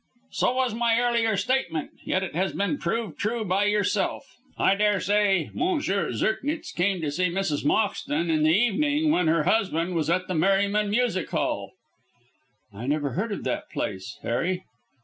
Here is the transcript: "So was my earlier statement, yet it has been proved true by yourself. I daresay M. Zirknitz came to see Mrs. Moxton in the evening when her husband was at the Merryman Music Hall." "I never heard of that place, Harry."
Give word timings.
"So 0.31 0.55
was 0.55 0.73
my 0.73 0.99
earlier 0.99 1.37
statement, 1.37 1.91
yet 2.03 2.23
it 2.23 2.33
has 2.33 2.53
been 2.53 2.79
proved 2.79 3.19
true 3.19 3.45
by 3.45 3.65
yourself. 3.65 4.35
I 4.57 4.73
daresay 4.73 5.51
M. 5.55 5.79
Zirknitz 5.79 6.71
came 6.71 7.01
to 7.01 7.11
see 7.11 7.29
Mrs. 7.29 7.63
Moxton 7.63 8.31
in 8.31 8.41
the 8.41 8.49
evening 8.49 9.11
when 9.11 9.27
her 9.27 9.43
husband 9.43 9.93
was 9.93 10.09
at 10.09 10.27
the 10.27 10.33
Merryman 10.33 10.89
Music 10.89 11.29
Hall." 11.29 11.73
"I 12.73 12.87
never 12.87 13.11
heard 13.11 13.31
of 13.31 13.43
that 13.43 13.69
place, 13.69 14.17
Harry." 14.23 14.63